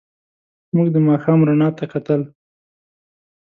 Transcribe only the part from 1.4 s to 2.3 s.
رڼا ته کتل.